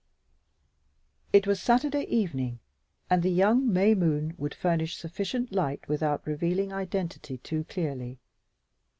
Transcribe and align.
It 1.31 1.45
was 1.45 1.59
Saturday 1.61 2.07
evening, 2.07 2.57
and 3.07 3.21
the 3.21 3.29
young 3.29 3.71
May 3.71 3.93
moon 3.93 4.33
would 4.35 4.55
furnish 4.55 4.97
sufficient 4.97 5.51
light 5.51 5.87
without 5.87 6.25
revealing 6.25 6.73
identity 6.73 7.37
too 7.37 7.65
clearly. 7.65 8.17